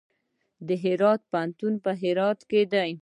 [0.67, 2.91] د هرات پوهنتون په هرات کې دی